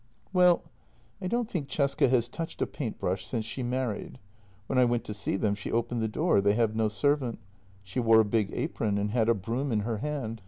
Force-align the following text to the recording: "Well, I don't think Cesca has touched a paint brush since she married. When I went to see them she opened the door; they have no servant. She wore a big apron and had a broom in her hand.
"Well, 0.33 0.63
I 1.21 1.27
don't 1.27 1.47
think 1.47 1.69
Cesca 1.69 2.09
has 2.09 2.27
touched 2.27 2.59
a 2.59 2.65
paint 2.65 2.97
brush 2.97 3.23
since 3.27 3.45
she 3.45 3.61
married. 3.61 4.17
When 4.65 4.79
I 4.79 4.83
went 4.85 5.03
to 5.03 5.13
see 5.13 5.35
them 5.35 5.53
she 5.53 5.71
opened 5.71 6.01
the 6.01 6.07
door; 6.07 6.41
they 6.41 6.53
have 6.53 6.75
no 6.75 6.87
servant. 6.87 7.37
She 7.83 7.99
wore 7.99 8.21
a 8.21 8.25
big 8.25 8.49
apron 8.51 8.97
and 8.97 9.11
had 9.11 9.29
a 9.29 9.35
broom 9.35 9.71
in 9.71 9.81
her 9.81 9.99
hand. 9.99 10.39